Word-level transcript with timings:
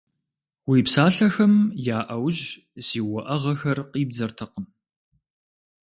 Уи 0.69 0.79
псалъэхэм 0.85 1.55
я 1.97 1.99
Ӏэужь 2.07 2.43
си 2.85 2.99
уӀэгъэхэр 3.13 3.77
къибдзэртэкъым. 3.91 4.67